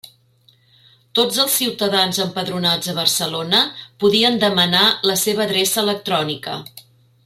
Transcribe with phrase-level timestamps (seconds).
[1.19, 3.61] Tots els ciutadans empadronats a Barcelona
[4.05, 6.61] podien demanar la seva adreça electrònica.